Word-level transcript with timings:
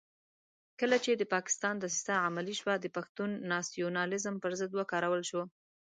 کله 0.79 0.97
چې 1.05 1.11
د 1.13 1.23
پاکستان 1.35 1.75
دسیسه 1.77 2.13
عملي 2.27 2.55
شوه 2.59 2.73
د 2.79 2.85
پښتون 2.95 3.29
ناسیونالېزم 3.51 4.35
پر 4.43 4.51
ضد 4.59 4.71
وکارول 4.79 5.21
شو. 5.29 5.41